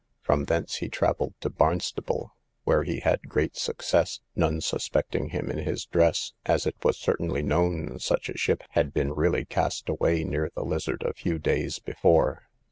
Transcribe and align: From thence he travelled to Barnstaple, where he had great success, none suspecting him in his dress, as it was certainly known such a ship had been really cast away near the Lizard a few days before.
From 0.23 0.45
thence 0.45 0.77
he 0.77 0.89
travelled 0.89 1.35
to 1.41 1.49
Barnstaple, 1.51 2.31
where 2.63 2.83
he 2.83 3.01
had 3.01 3.29
great 3.29 3.55
success, 3.55 4.19
none 4.35 4.59
suspecting 4.59 5.29
him 5.29 5.51
in 5.51 5.59
his 5.59 5.85
dress, 5.85 6.33
as 6.43 6.65
it 6.65 6.75
was 6.83 6.97
certainly 6.97 7.43
known 7.43 7.99
such 7.99 8.27
a 8.27 8.35
ship 8.35 8.63
had 8.71 8.95
been 8.95 9.13
really 9.13 9.45
cast 9.45 9.89
away 9.89 10.23
near 10.23 10.49
the 10.55 10.63
Lizard 10.65 11.03
a 11.03 11.13
few 11.13 11.37
days 11.37 11.77
before. 11.77 12.47